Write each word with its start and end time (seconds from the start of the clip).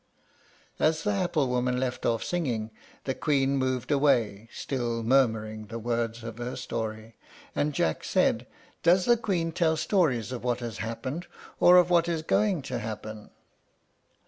As 0.79 1.03
the 1.03 1.11
apple 1.11 1.47
woman 1.47 1.79
left 1.79 2.07
off 2.07 2.23
singing, 2.23 2.71
the 3.03 3.13
Queen 3.13 3.55
moved 3.57 3.91
away, 3.91 4.49
still 4.51 5.03
murmuring 5.03 5.67
the 5.67 5.77
words 5.77 6.23
of 6.23 6.39
her 6.39 6.55
story, 6.55 7.17
and 7.53 7.71
Jack 7.71 8.03
said, 8.03 8.47
"Does 8.81 9.05
the 9.05 9.15
Queen 9.15 9.51
tell 9.51 9.77
stories 9.77 10.31
of 10.31 10.43
what 10.43 10.59
has 10.59 10.79
happened, 10.79 11.27
or 11.59 11.77
of 11.77 11.91
what 11.91 12.09
is 12.09 12.23
going 12.23 12.63
to 12.63 12.79
happen?" 12.79 13.29